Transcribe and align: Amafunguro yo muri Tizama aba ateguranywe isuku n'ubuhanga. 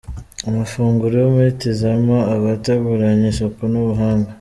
Amafunguro 0.49 1.13
yo 1.23 1.29
muri 1.35 1.49
Tizama 1.61 2.17
aba 2.33 2.47
ateguranywe 2.57 3.25
isuku 3.31 3.61
n'ubuhanga. 3.71 4.29